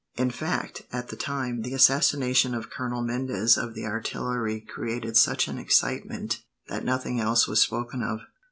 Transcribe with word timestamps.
In 0.15 0.31
fact, 0.31 0.81
at 0.91 1.09
the 1.09 1.15
time, 1.15 1.61
the 1.61 1.75
assassination 1.75 2.55
of 2.55 2.71
Colonel 2.71 3.03
Mendez 3.03 3.55
of 3.55 3.75
the 3.75 3.85
artillery 3.85 4.59
created 4.59 5.15
such 5.15 5.47
an 5.47 5.59
excitement 5.59 6.41
that 6.69 6.83
nothing 6.83 7.19
else 7.19 7.47
was 7.47 7.61
spoken 7.61 8.01
of." 8.01 8.21